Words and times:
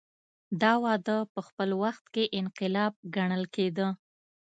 دا 0.61 0.73
وده 0.85 1.17
په 1.33 1.39
خپل 1.47 1.69
وخت 1.83 2.03
کې 2.13 2.23
انقلاب 2.39 2.93
ګڼل 3.15 3.43
کېده. 3.55 3.87